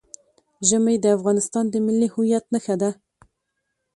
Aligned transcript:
ژمی 0.67 0.95
د 1.01 1.05
افغانستان 1.17 1.65
د 1.69 1.75
ملي 1.85 2.07
هویت 2.13 2.45
نښه 2.53 2.75
ده. 2.81 2.91